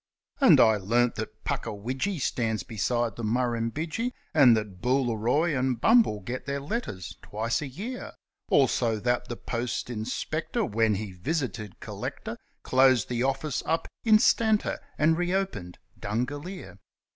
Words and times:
And 0.39 0.59
I 0.59 0.77
learnt 0.77 1.13
that 1.17 1.43
Puckawidgee 1.43 2.17
stands 2.19 2.63
beside 2.63 3.15
the 3.17 3.23
Murrumbidgee, 3.23 4.13
And 4.33 4.57
that 4.57 4.81
Booleroi 4.81 5.55
and 5.55 5.79
Bumble 5.79 6.21
get 6.21 6.47
their 6.47 6.59
letters 6.59 7.17
twice 7.21 7.61
a 7.61 7.67
year, 7.67 8.11
Also 8.49 8.99
that 8.99 9.27
the 9.27 9.37
post 9.37 9.91
inspector, 9.91 10.65
when 10.65 10.95
he 10.95 11.11
visited 11.11 11.79
Collector, 11.79 12.39
Closed 12.63 13.09
the 13.09 13.21
office 13.21 13.61
up 13.67 13.87
instanter, 14.03 14.79
and 14.97 15.19
re 15.19 15.35
opened 15.35 15.77
Dungalear. 15.99 16.79